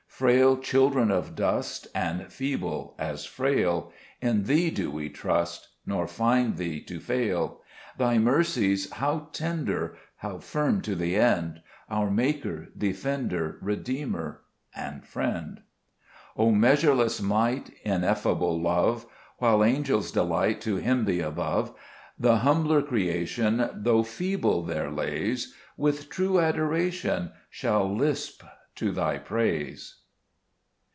[0.21, 6.05] 5 Frail children of dust, and feeble as frail, In Thee do we trust, nor
[6.05, 7.61] find Thee to fail;
[7.97, 14.41] Thy mercies how tender, how firm to the end, Our Maker, Defender, Redeemer,
[14.75, 15.55] and Friend!
[15.57, 15.65] 6
[16.37, 17.71] O measureless Might!
[17.83, 19.07] Ineffable Love!
[19.39, 21.73] While angels delight to hymn Thee above,
[22.19, 28.43] The humbler creation, though feeble their lays, With true adoration shall lisp
[28.75, 29.95] to Thy praise.